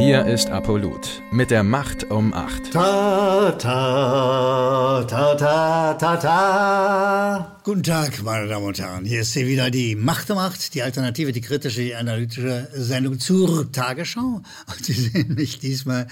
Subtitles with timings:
[0.00, 2.72] Hier ist Apollut mit der Macht um 8.
[2.72, 7.60] Ta, ta, ta, ta, ta, ta.
[7.64, 9.04] Guten Tag, meine Damen und Herren.
[9.04, 13.20] Hier ist sie wieder die Macht um 8, die alternative, die kritische, die analytische Sendung
[13.20, 14.40] zur Tagesschau.
[14.68, 16.06] Und Sie sehen mich diesmal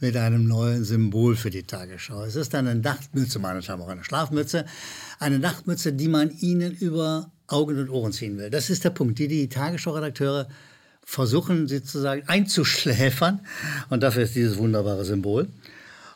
[0.00, 2.24] mit einem neuen Symbol für die Tagesschau.
[2.24, 4.64] Es ist eine Nachtmütze, meine Damen und Herren, eine Schlafmütze.
[5.18, 8.48] Eine Nachtmütze, die man Ihnen über Augen und Ohren ziehen will.
[8.48, 10.48] Das ist der Punkt, die die Tagesschau-Redakteure
[11.04, 13.40] versuchen sozusagen einzuschläfern.
[13.90, 15.48] Und dafür ist dieses wunderbare Symbol.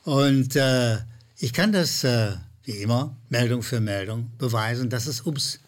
[0.05, 0.99] Und äh,
[1.39, 2.33] ich kann das, äh,
[2.65, 5.61] wie immer, Meldung für Meldung beweisen, dass es ums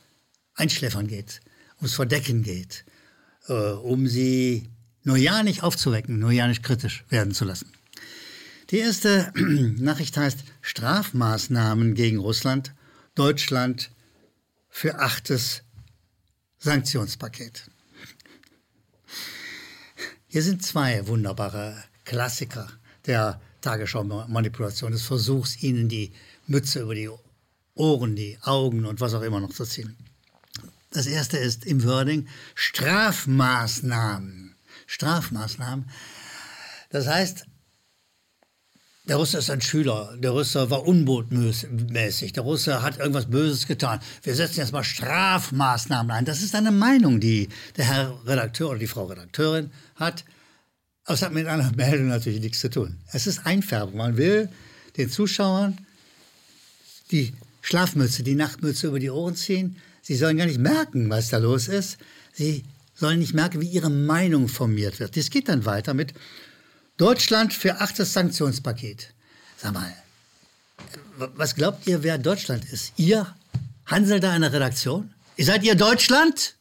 [0.55, 1.41] Einschläfern geht,
[1.79, 2.85] ums Verdecken geht,
[3.49, 4.69] äh, um sie
[5.05, 7.73] nur ja nicht aufzuwecken, nur ja nicht kritisch werden zu lassen.
[8.71, 12.73] Die erste Nachricht heißt Strafmaßnahmen gegen Russland,
[13.15, 13.91] Deutschland
[14.69, 15.63] für achtes
[16.59, 17.65] Sanktionspaket.
[20.33, 22.69] Hier sind zwei wunderbare Klassiker
[23.05, 26.13] der Tagesschau-Manipulation, des Versuchs, ihnen die
[26.47, 27.11] Mütze über die
[27.75, 29.97] Ohren, die Augen und was auch immer noch zu ziehen.
[30.93, 34.55] Das erste ist im Wording Strafmaßnahmen.
[34.87, 35.91] Strafmaßnahmen.
[36.91, 37.47] Das heißt,
[39.11, 40.17] der Russe ist ein Schüler.
[40.19, 42.33] Der Russe war unbotmäßig.
[42.33, 43.99] Der Russe hat irgendwas Böses getan.
[44.23, 46.25] Wir setzen jetzt mal Strafmaßnahmen ein.
[46.25, 50.25] Das ist eine Meinung, die der Herr Redakteur oder die Frau Redakteurin hat.
[51.07, 52.99] Aber es hat mit einer Meldung natürlich nichts zu tun.
[53.11, 53.97] Es ist Einfärbung.
[53.97, 54.49] Man will
[54.97, 55.79] den Zuschauern
[57.11, 59.75] die Schlafmütze, die Nachtmütze über die Ohren ziehen.
[60.03, 61.99] Sie sollen gar nicht merken, was da los ist.
[62.33, 62.63] Sie
[62.95, 65.17] sollen nicht merken, wie ihre Meinung formiert wird.
[65.17, 66.15] Das geht dann weiter mit
[67.01, 69.15] Deutschland für achtes Sanktionspaket.
[69.57, 69.91] Sag mal,
[71.17, 72.93] was glaubt ihr, wer Deutschland ist?
[72.97, 73.35] Ihr?
[73.87, 75.15] Hansel da einer Redaktion?
[75.37, 76.57] Ihr seid ihr Deutschland?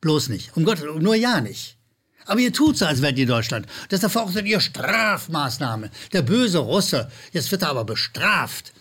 [0.00, 0.56] Bloß nicht.
[0.56, 1.76] Um Gott, nur ja nicht.
[2.24, 3.66] Aber ihr tut so, als wärt ihr Deutschland.
[3.90, 5.90] Das verordnet ihr Strafmaßnahmen.
[6.14, 8.72] Der böse Russe, jetzt wird er aber bestraft.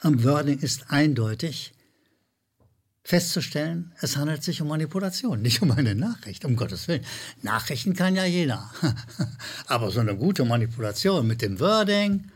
[0.00, 1.72] Am Wording ist eindeutig
[3.06, 7.06] festzustellen, es handelt sich um Manipulation, nicht um eine Nachricht, um Gottes Willen.
[7.40, 8.68] Nachrichten kann ja jeder.
[9.68, 12.32] Aber so eine gute Manipulation mit dem Wording,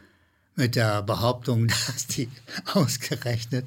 [0.54, 2.28] mit der Behauptung, dass die
[2.72, 3.66] ausgerechnet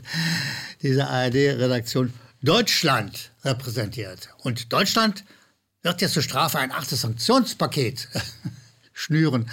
[0.81, 4.29] diese ARD-Redaktion Deutschland repräsentiert.
[4.37, 5.25] Und Deutschland
[5.81, 8.07] wird jetzt zur Strafe ein achtes Sanktionspaket
[8.93, 9.51] schnüren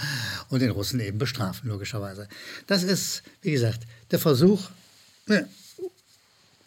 [0.51, 2.29] und den Russen eben bestrafen, logischerweise.
[2.69, 4.71] Das ist, wie gesagt, der Versuch,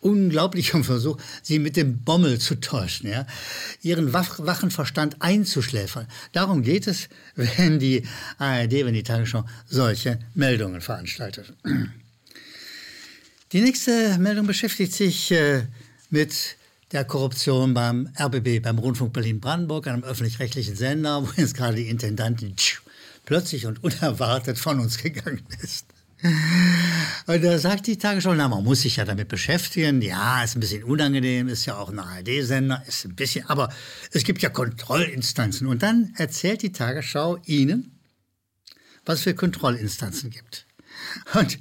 [0.03, 3.25] unglaublichem Versuch, sie mit dem Bommel zu täuschen, ja?
[3.81, 6.07] ihren wachen Verstand einzuschläfern.
[6.31, 8.03] Darum geht es, wenn die
[8.37, 11.53] ARD, wenn die Tagesschau solche Meldungen veranstaltet.
[13.51, 15.63] Die nächste Meldung beschäftigt sich äh,
[16.09, 16.57] mit
[16.91, 22.55] der Korruption beim RBB, beim Rundfunk Berlin-Brandenburg, einem öffentlich-rechtlichen Sender, wo jetzt gerade die Intendantin
[23.25, 25.85] plötzlich und unerwartet von uns gegangen ist.
[27.25, 30.01] Und da sagt die Tagesschau, na, man muss sich ja damit beschäftigen.
[30.01, 33.69] Ja, ist ein bisschen unangenehm, ist ja auch ein ARD-Sender, ist ein bisschen, aber
[34.11, 35.67] es gibt ja Kontrollinstanzen.
[35.67, 37.99] Und dann erzählt die Tagesschau Ihnen,
[39.05, 40.65] was für Kontrollinstanzen gibt.
[41.33, 41.59] Und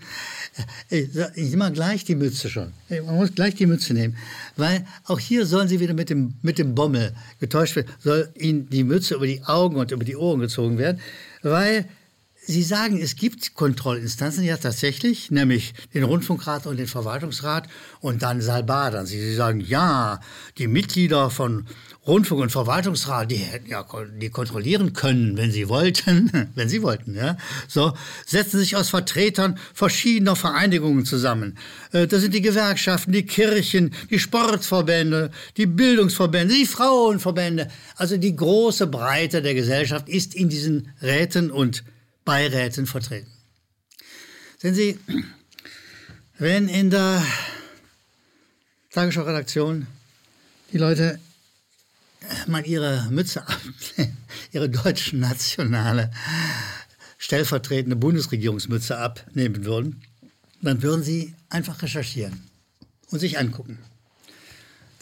[0.90, 2.72] äh, ich nehme mal gleich die Mütze schon.
[2.88, 4.16] Man muss gleich die Mütze nehmen.
[4.56, 8.68] Weil auch hier sollen sie wieder mit dem, mit dem Bommel getäuscht werden, soll ihnen
[8.68, 11.00] die Mütze über die Augen und über die Ohren gezogen werden.
[11.42, 11.88] Weil
[12.44, 17.68] Sie sagen, es gibt Kontrollinstanzen, ja tatsächlich, nämlich den Rundfunkrat und den Verwaltungsrat
[18.00, 19.06] und dann Salbadern.
[19.06, 20.18] Sie sagen, ja,
[20.58, 21.66] die Mitglieder von
[22.04, 23.86] Rundfunk und Verwaltungsrat, die hätten ja
[24.20, 27.36] die kontrollieren können, wenn sie wollten, wenn sie wollten, ja.
[27.68, 27.92] So
[28.26, 31.56] setzen sich aus Vertretern verschiedener Vereinigungen zusammen.
[31.92, 37.68] Äh, das sind die Gewerkschaften, die Kirchen, die Sportverbände, die Bildungsverbände, die Frauenverbände.
[37.94, 41.84] Also die große Breite der Gesellschaft ist in diesen Räten und
[42.24, 43.30] Beiräten vertreten.
[44.58, 44.98] Sehen Sie,
[46.38, 47.24] wenn in der
[48.90, 49.86] Tagesschau-Redaktion
[50.72, 51.18] die Leute
[52.46, 54.16] mal ihre Mütze abnehmen,
[54.52, 56.10] ihre deutsche nationale
[57.18, 60.02] stellvertretende Bundesregierungsmütze abnehmen würden,
[60.60, 62.48] dann würden sie einfach recherchieren
[63.10, 63.78] und sich angucken.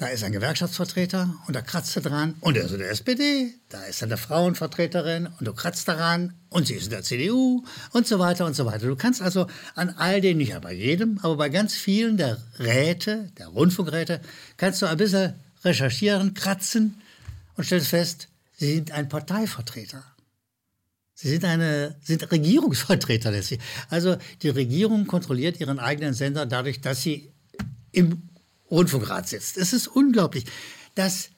[0.00, 2.34] Da ist ein Gewerkschaftsvertreter und da kratzt er dran.
[2.40, 6.66] Und er ist in der SPD, da ist eine Frauenvertreterin und du kratzt daran und
[6.66, 8.86] sie ist in der CDU und so weiter und so weiter.
[8.86, 13.30] Du kannst also an all den, nicht bei jedem, aber bei ganz vielen der Räte,
[13.36, 14.22] der Rundfunkräte,
[14.56, 16.94] kannst du ein bisschen recherchieren, kratzen
[17.56, 20.02] und stellst fest, sie sind ein Parteivertreter.
[21.12, 23.60] Sie sind, eine, sind Regierungsvertreter letztlich.
[23.90, 27.34] Also die Regierung kontrolliert ihren eigenen Sender dadurch, dass sie
[27.92, 28.29] im
[28.70, 29.56] Rundfunkrat sitzt.
[29.56, 30.44] Es ist unglaublich.
[30.94, 31.30] Das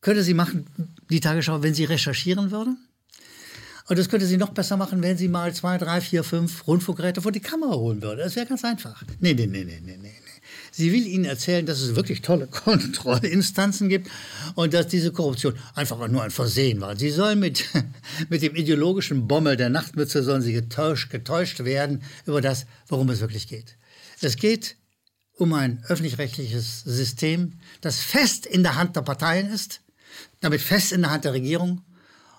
[0.00, 0.66] könnte sie machen,
[1.10, 2.76] die Tagesschau, wenn sie recherchieren würde.
[3.88, 7.22] Und das könnte sie noch besser machen, wenn sie mal zwei, drei, vier, fünf Rundfunkgeräte
[7.22, 8.22] vor die Kamera holen würde.
[8.22, 9.02] Das wäre ganz einfach.
[9.18, 10.12] Nee, nee, nee, nee, nee, nee.
[10.70, 14.08] Sie will Ihnen erzählen, dass es wirklich tolle Kontrollinstanzen gibt
[14.54, 16.96] und dass diese Korruption einfach nur ein Versehen war.
[16.96, 17.64] Sie sollen mit,
[18.28, 23.20] mit dem ideologischen Bommel der Nachtmütze sollen sie getäuscht, getäuscht werden über das, worum es
[23.20, 23.76] wirklich geht.
[24.20, 24.76] Es geht
[25.40, 29.80] um ein öffentlich-rechtliches System, das fest in der Hand der Parteien ist,
[30.40, 31.82] damit fest in der Hand der Regierung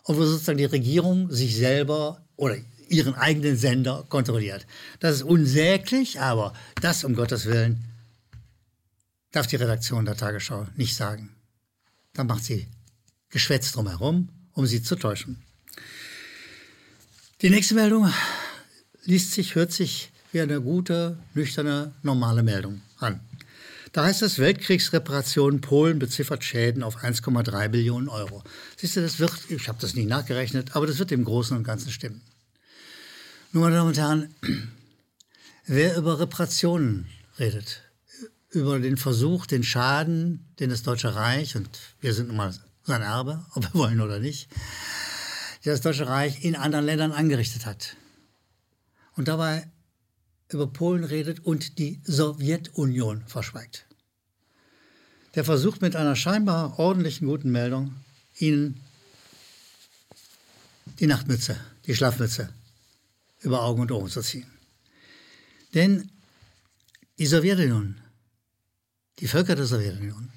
[0.03, 2.57] und wo sozusagen die Regierung sich selber oder
[2.89, 4.67] ihren eigenen Sender kontrolliert.
[4.99, 7.83] Das ist unsäglich, aber das um Gottes Willen
[9.31, 11.35] darf die Redaktion der Tagesschau nicht sagen.
[12.13, 12.67] Da macht sie
[13.29, 15.41] Geschwätz drumherum, um sie zu täuschen.
[17.41, 18.13] Die nächste Meldung
[19.05, 23.19] liest sich, hört sich wie eine gute, nüchterne, normale Meldung an.
[23.91, 28.41] Da heißt es, Weltkriegsreparation Polen beziffert Schäden auf 1,3 Billionen Euro.
[28.77, 31.63] Siehst du, das wird, ich habe das nicht nachgerechnet, aber das wird im Großen und
[31.63, 32.21] Ganzen stimmen.
[33.51, 34.33] Nun, meine Damen und Herren,
[35.65, 37.07] wer über Reparationen
[37.37, 37.81] redet,
[38.51, 41.69] über den Versuch, den Schaden, den das Deutsche Reich, und
[41.99, 42.53] wir sind nun mal
[42.83, 44.47] sein Erbe, ob wir wollen oder nicht,
[45.65, 47.97] das Deutsche Reich in anderen Ländern angerichtet hat.
[49.17, 49.69] Und dabei
[50.53, 53.85] über Polen redet und die Sowjetunion verschweigt.
[55.35, 57.95] Der versucht mit einer scheinbar ordentlichen guten Meldung,
[58.37, 58.81] ihnen
[60.99, 62.49] die Nachtmütze, die Schlafmütze
[63.39, 64.47] über Augen und Ohren zu ziehen.
[65.73, 66.11] Denn
[67.17, 68.01] die Sowjetunion,
[69.19, 70.31] die Völker der Sowjetunion,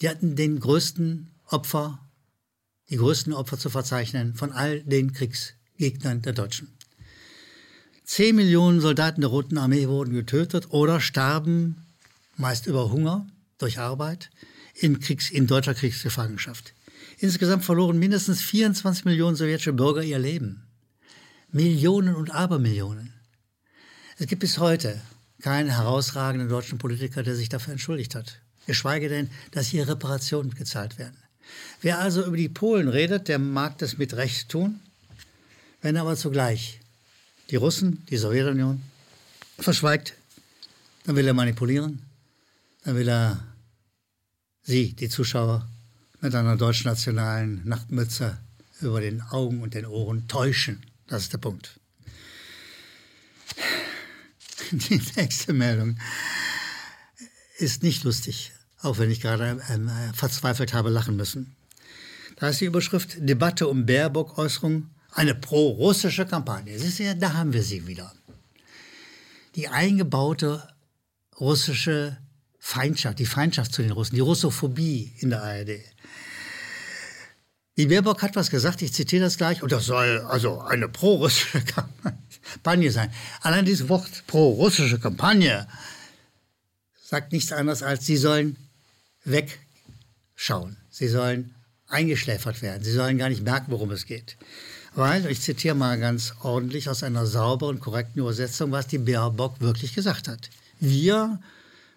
[0.00, 1.98] die hatten den größten Opfer,
[2.88, 6.76] die größten Opfer zu verzeichnen von all den Kriegsgegnern der Deutschen.
[8.04, 11.86] Zehn Millionen Soldaten der Roten Armee wurden getötet oder starben,
[12.36, 13.26] meist über Hunger,
[13.58, 14.30] durch Arbeit,
[14.74, 16.74] in, Kriegs-, in deutscher Kriegsgefangenschaft.
[17.18, 20.64] Insgesamt verloren mindestens 24 Millionen sowjetische Bürger ihr Leben.
[21.52, 23.12] Millionen und Abermillionen.
[24.18, 25.00] Es gibt bis heute
[25.40, 28.40] keinen herausragenden deutschen Politiker, der sich dafür entschuldigt hat.
[28.66, 31.16] Geschweige denn, dass hier Reparationen gezahlt werden.
[31.80, 34.80] Wer also über die Polen redet, der mag das mit Recht tun,
[35.80, 36.81] wenn aber zugleich
[37.50, 38.82] die Russen, die Sowjetunion,
[39.58, 40.14] verschweigt,
[41.04, 42.02] dann will er manipulieren,
[42.84, 43.42] dann will er
[44.64, 45.66] Sie, die Zuschauer,
[46.20, 48.38] mit einer deutschnationalen Nachtmütze
[48.80, 50.86] über den Augen und den Ohren täuschen.
[51.08, 51.80] Das ist der Punkt.
[54.70, 55.98] Die nächste Meldung
[57.58, 61.54] ist nicht lustig, auch wenn ich gerade äh, verzweifelt habe lachen müssen.
[62.36, 66.76] Da ist die Überschrift Debatte um Baerbock-Äußerung eine pro-russische Kampagne.
[66.76, 68.12] Ja, da haben wir sie wieder.
[69.54, 70.66] Die eingebaute
[71.38, 72.16] russische
[72.58, 75.80] Feindschaft, die Feindschaft zu den Russen, die Russophobie in der ARD.
[77.76, 81.62] Die Baerbock hat was gesagt, ich zitiere das gleich, und das soll also eine pro-russische
[82.54, 83.12] Kampagne sein.
[83.40, 85.66] Allein dieses Wort pro-russische Kampagne
[87.02, 88.56] sagt nichts anderes als, sie sollen
[89.24, 90.76] wegschauen.
[90.90, 91.54] Sie sollen
[91.88, 92.82] eingeschläfert werden.
[92.82, 94.36] Sie sollen gar nicht merken, worum es geht.
[94.94, 99.94] Weil, ich zitiere mal ganz ordentlich aus einer sauberen, korrekten Übersetzung, was die Baerbock wirklich
[99.94, 100.50] gesagt hat.
[100.80, 101.40] Wir,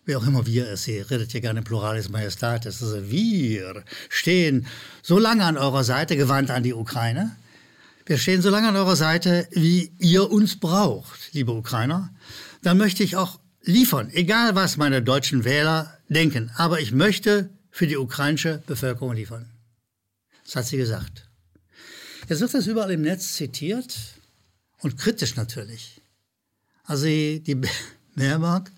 [0.05, 4.65] wer auch immer wir ist, sie redet hier gerne im Pluralis Majestatis, also wir stehen
[5.01, 7.35] so lange an eurer Seite, gewandt an die Ukraine.
[8.05, 12.13] Wir stehen so lange an eurer Seite, wie ihr uns braucht, liebe Ukrainer.
[12.61, 16.51] Dann möchte ich auch liefern, egal was meine deutschen Wähler denken.
[16.55, 19.49] Aber ich möchte für die ukrainische Bevölkerung liefern.
[20.45, 21.27] Das hat sie gesagt.
[22.27, 23.95] Jetzt wird das überall im Netz zitiert
[24.79, 26.01] und kritisch natürlich.
[26.83, 27.61] Also die
[28.15, 28.71] Baerbock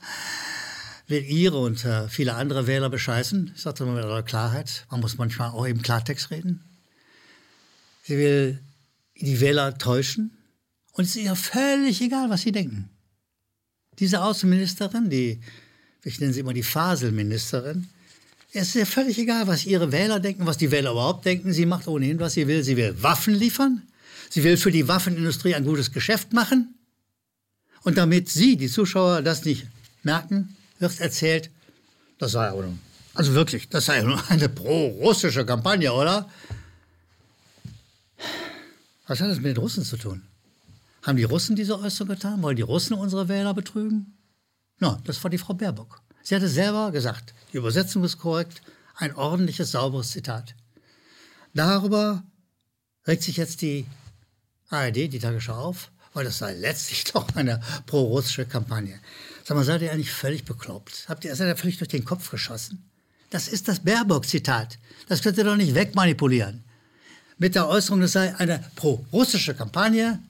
[1.08, 3.54] will ihre und äh, viele andere Wähler bescheißen.
[3.56, 4.86] Ich das mal mit aller Klarheit.
[4.92, 6.64] Man muss manchmal auch im Klartext reden.
[8.04, 8.60] Sie will
[9.16, 10.32] die Wähler täuschen.
[10.94, 12.90] Und es ist ihr völlig egal, was sie denken.
[14.00, 15.40] Diese Außenministerin, die,
[16.04, 17.88] ich nenne sie immer die Faselministerin,
[18.58, 21.54] es ist ja völlig egal, was ihre Wähler denken, was die Wähler überhaupt denken.
[21.54, 22.64] Sie macht ohnehin, was sie will.
[22.64, 23.84] Sie will Waffen liefern.
[24.30, 26.76] Sie will für die Waffenindustrie ein gutes Geschäft machen.
[27.84, 29.68] Und damit Sie, die Zuschauer, das nicht
[30.04, 31.50] merken, wird erzählt,
[32.18, 32.78] das sei aber nur,
[33.14, 36.30] also wirklich, das sei nur eine pro-russische Kampagne, oder?
[39.06, 40.24] Was hat das mit den Russen zu tun?
[41.04, 42.42] Haben die Russen diese Äußerung getan?
[42.42, 44.18] Wollen die Russen unsere Wähler betrügen?
[44.80, 46.02] Na, no, das war die Frau Baerbock.
[46.28, 48.62] Sie hatte selber gesagt, die Übersetzung ist korrekt,
[48.96, 50.56] ein ordentliches, sauberes Zitat.
[51.54, 52.22] Darüber
[53.08, 53.86] regt sich jetzt die
[54.68, 59.00] ARD, die Tagesschau auf, weil das sei letztlich doch eine pro-russische Kampagne.
[59.46, 61.06] Sag mal, seid ihr eigentlich völlig bekloppt?
[61.08, 62.84] Habt ihr, seid ihr völlig durch den Kopf geschossen?
[63.30, 64.80] Das ist das Baerbock-Zitat.
[65.08, 66.66] Das könnt ihr doch nicht wegmanipulieren.
[67.38, 70.22] mit der Äußerung, es sei eine pro-russische Kampagne,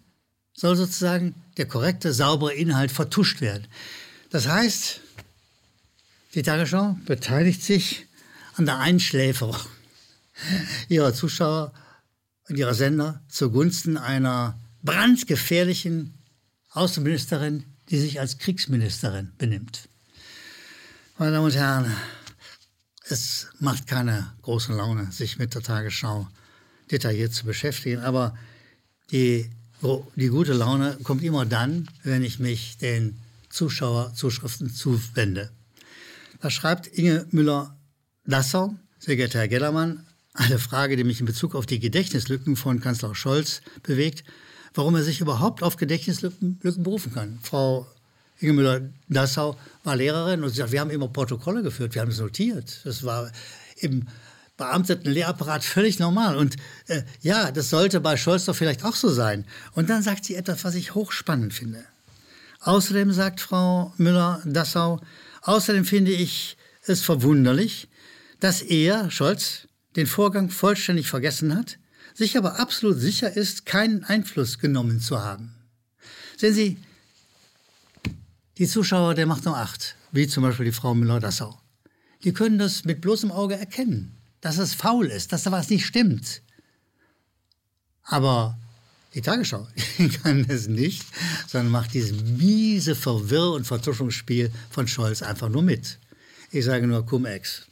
[0.53, 3.65] soll sozusagen der korrekte, saubere Inhalt vertuscht werden.
[4.29, 5.01] Das heißt,
[6.33, 8.05] die Tagesschau beteiligt sich
[8.55, 9.57] an der Einschläferung
[10.89, 11.73] ihrer Zuschauer
[12.49, 16.13] und ihrer Sender zugunsten einer brandgefährlichen
[16.71, 19.89] Außenministerin, die sich als Kriegsministerin benimmt.
[21.17, 21.91] Meine Damen und Herren,
[23.09, 26.27] es macht keine große Laune, sich mit der Tagesschau
[26.91, 28.37] detailliert zu beschäftigen, aber
[29.11, 29.49] die,
[30.15, 33.19] die gute Laune kommt immer dann, wenn ich mich den
[33.49, 35.51] Zuschauerzuschriften zuwende.
[36.39, 41.65] Da schreibt Inge Müller-Dassau, sehr geehrter Herr Gellermann, eine Frage, die mich in Bezug auf
[41.65, 44.23] die Gedächtnislücken von Kanzler Scholz bewegt,
[44.75, 47.39] warum er sich überhaupt auf Gedächtnislücken berufen kann.
[47.41, 47.87] Frau
[48.39, 52.19] Inge Müller-Dassau war Lehrerin und sie sagt, wir haben immer Protokolle geführt, wir haben es
[52.19, 52.81] notiert.
[52.83, 53.31] Das war
[53.77, 54.07] im
[54.57, 56.37] beamteten Lehrapparat völlig normal.
[56.37, 56.55] Und
[56.87, 59.45] äh, ja, das sollte bei Scholz doch vielleicht auch so sein.
[59.73, 61.83] Und dann sagt sie etwas, was ich hochspannend finde.
[62.61, 64.99] Außerdem sagt Frau Müller-Dassau,
[65.47, 67.87] außerdem finde ich es verwunderlich,
[68.39, 71.79] dass er, Scholz, den Vorgang vollständig vergessen hat,
[72.13, 75.55] sich aber absolut sicher ist, keinen Einfluss genommen zu haben.
[76.37, 76.77] Sehen Sie,
[78.57, 81.59] die Zuschauer der Macht nur acht, wie zum Beispiel die Frau Müller-Dassau,
[82.23, 85.85] die können das mit bloßem Auge erkennen, dass es faul ist, dass da was nicht
[85.85, 86.41] stimmt.
[88.03, 88.57] Aber
[89.17, 89.67] die Tagesschau
[90.23, 91.03] kann es nicht,
[91.47, 95.97] sondern macht dieses miese Verwirr- und Vertuschungsspiel von Scholz einfach nur mit.
[96.51, 97.63] Ich sage nur Cum-Ex.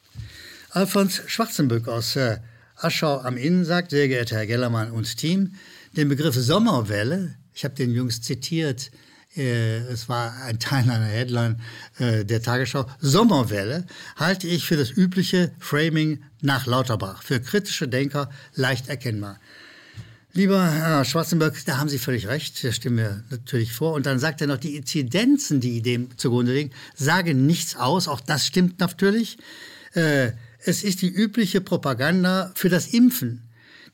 [0.72, 2.40] Alfons Schwarzenböck aus äh,
[2.78, 5.54] Aschau am Inn sagt, sehr geehrter Herr Gellermann und Team,
[5.96, 8.90] den Begriff Sommerwelle, ich habe den jüngst zitiert,
[9.38, 11.62] äh, es war ein Teil einer Headline
[12.00, 13.86] äh, der Tagesschau, Sommerwelle
[14.16, 19.40] halte ich für das übliche Framing nach Lauterbach, für kritische Denker leicht erkennbar.
[20.38, 23.94] Lieber Herr Schwarzenberg, da haben Sie völlig recht, da stimmen wir natürlich vor.
[23.94, 28.10] Und dann sagt er noch, die Inzidenzen, die dem zugrunde liegen, sagen nichts aus.
[28.10, 29.38] Auch das stimmt natürlich.
[29.94, 33.44] Äh, es ist die übliche Propaganda für das Impfen.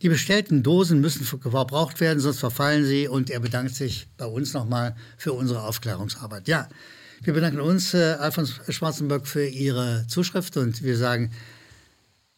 [0.01, 3.07] Die bestellten Dosen müssen verbraucht werden, sonst verfallen sie.
[3.07, 6.47] Und er bedankt sich bei uns nochmal für unsere Aufklärungsarbeit.
[6.47, 6.69] Ja,
[7.21, 11.29] wir bedanken uns, äh, Alfons Schwarzenberg, für Ihre Zuschrift und wir sagen,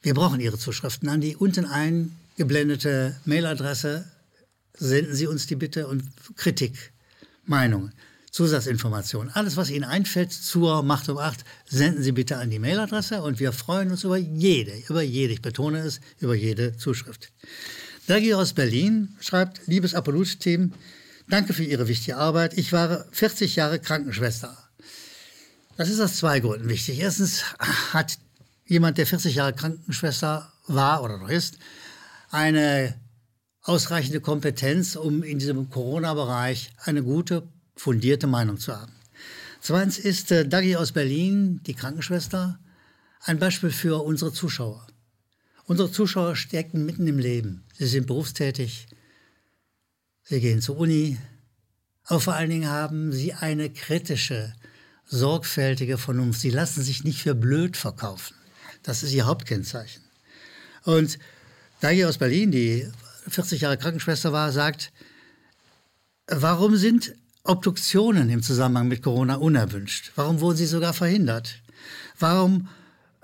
[0.01, 1.63] wir brauchen Ihre Zuschriften an die unten
[2.34, 4.06] eingeblendete Mailadresse.
[4.75, 6.04] Senden Sie uns die bitte und
[6.36, 6.94] Kritik,
[7.46, 7.94] Meinungen.
[8.32, 9.32] Zusatzinformationen.
[9.36, 13.40] Alles, was Ihnen einfällt zur Macht um 8, senden Sie bitte an die Mailadresse und
[13.40, 17.32] wir freuen uns über jede, über jede, ich betone es, über jede Zuschrift.
[18.08, 20.74] Dagi aus Berlin schreibt, liebes Apollut-Team,
[21.30, 22.58] danke für Ihre wichtige Arbeit.
[22.58, 24.58] Ich war 40 Jahre Krankenschwester.
[25.78, 27.02] Das ist aus zwei Gründen wichtig.
[27.02, 27.44] Erstens
[27.94, 28.18] hat
[28.66, 31.60] jemand, der 40 Jahre Krankenschwester war oder noch ist,
[32.34, 33.00] eine
[33.62, 38.92] ausreichende Kompetenz, um in diesem Corona-Bereich eine gute fundierte Meinung zu haben.
[39.62, 42.60] Zweitens ist äh, Dagi aus Berlin, die Krankenschwester,
[43.22, 44.86] ein Beispiel für unsere Zuschauer.
[45.66, 47.66] Unsere Zuschauer stecken mitten im Leben.
[47.78, 48.88] Sie sind berufstätig,
[50.24, 51.18] sie gehen zur Uni,
[52.06, 54.54] aber vor allen Dingen haben sie eine kritische,
[55.06, 56.42] sorgfältige Vernunft.
[56.42, 58.36] Sie lassen sich nicht für blöd verkaufen.
[58.82, 60.04] Das ist ihr Hauptkennzeichen.
[60.84, 61.18] Und
[61.84, 62.88] Dagi aus Berlin, die
[63.28, 64.94] 40 Jahre Krankenschwester war, sagt,
[66.28, 67.13] warum sind
[67.44, 70.13] Obduktionen im Zusammenhang mit Corona unerwünscht?
[70.16, 71.62] Warum wurden sie sogar verhindert?
[72.18, 72.70] Warum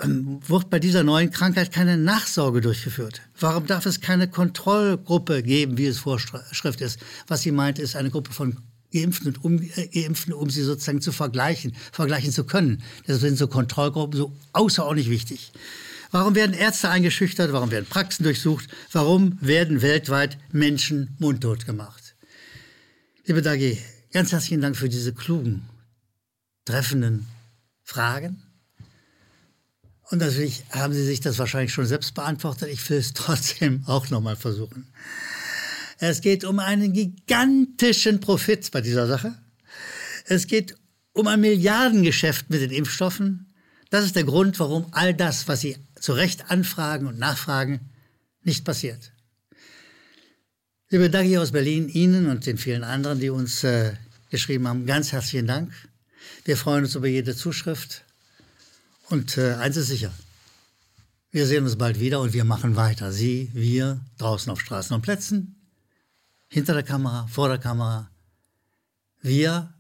[0.02, 3.22] ähm, wird bei dieser neuen Krankheit keine Nachsorge durchgeführt?
[3.40, 7.00] Warum darf es keine Kontrollgruppe geben, wie es Vorschrift ist?
[7.28, 8.58] Was sie meint, ist eine Gruppe von
[8.92, 12.84] Geimpften, und um, äh, um sie sozusagen zu vergleichen, vergleichen zu können.
[13.08, 15.54] Deshalb sind so Kontrollgruppen so außerordentlich wichtig.
[16.12, 17.54] Warum werden Ärzte eingeschüchtert?
[17.54, 18.68] Warum werden Praxen durchsucht?
[18.92, 22.16] Warum werden weltweit Menschen mundtot gemacht?
[23.26, 23.78] Liebe Dagi,
[24.12, 25.70] Ganz herzlichen Dank für diese klugen,
[26.66, 27.28] treffenden
[27.84, 28.42] Fragen.
[30.10, 32.70] Und natürlich haben Sie sich das wahrscheinlich schon selbst beantwortet.
[32.72, 34.88] Ich will es trotzdem auch nochmal versuchen.
[36.00, 39.38] Es geht um einen gigantischen Profit bei dieser Sache.
[40.26, 40.76] Es geht
[41.14, 43.54] um ein Milliardengeschäft mit den Impfstoffen.
[43.92, 47.90] Das ist der Grund, warum all das, was Sie zu Recht anfragen und nachfragen,
[48.44, 49.12] nicht passiert.
[50.90, 53.94] Liebe Dagi aus Berlin, Ihnen und den vielen anderen, die uns äh,
[54.32, 55.72] geschrieben haben, ganz herzlichen Dank.
[56.46, 58.04] Wir freuen uns über jede Zuschrift.
[59.10, 60.12] Und äh, eins ist sicher,
[61.32, 63.12] wir sehen uns bald wieder und wir machen weiter.
[63.12, 65.56] Sie, wir, draußen auf Straßen und Plätzen,
[66.48, 68.10] hinter der Kamera, vor der Kamera.
[69.22, 69.74] Wir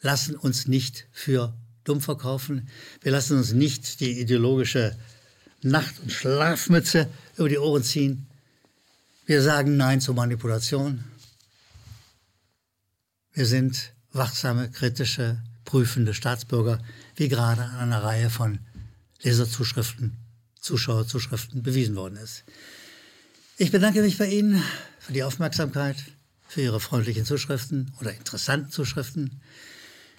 [0.00, 2.68] lassen uns nicht für dumm verkaufen.
[3.00, 4.96] Wir lassen uns nicht die ideologische
[5.62, 8.26] Nacht- und Schlafmütze über die Ohren ziehen.
[9.26, 11.04] Wir sagen Nein zur Manipulation.
[13.32, 16.80] Wir sind wachsame, kritische, prüfende Staatsbürger,
[17.16, 18.58] wie gerade an einer Reihe von
[19.20, 20.16] Leserzuschriften,
[20.60, 22.44] Zuschauerzuschriften bewiesen worden ist.
[23.58, 24.62] Ich bedanke mich bei Ihnen
[24.98, 25.96] für die Aufmerksamkeit,
[26.46, 29.40] für Ihre freundlichen Zuschriften oder interessanten Zuschriften.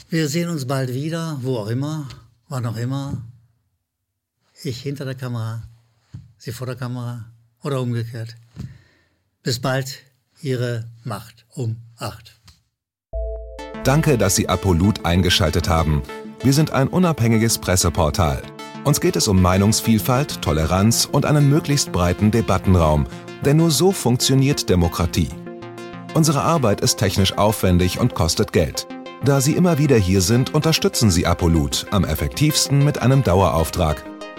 [0.10, 2.08] Wir sehen uns bald wieder, wo auch immer,
[2.48, 3.24] wann auch immer.
[4.62, 5.64] Ich hinter der Kamera,
[6.38, 7.26] Sie vor der Kamera
[7.64, 8.36] oder umgekehrt.
[9.42, 10.00] Bis bald,
[10.42, 12.42] Ihre Macht um acht.
[13.86, 16.04] Danke, dass Sie Apolut eingeschaltet haben.
[16.44, 18.42] Wir sind ein unabhängiges Presseportal.
[18.84, 23.08] Uns geht es um Meinungsvielfalt, Toleranz und einen möglichst breiten Debattenraum,
[23.46, 25.30] denn nur so funktioniert Demokratie.
[26.16, 28.88] Unsere Arbeit ist technisch aufwendig und kostet Geld.
[29.24, 34.04] Da Sie immer wieder hier sind, unterstützen Sie Apolut am effektivsten mit einem Dauerauftrag.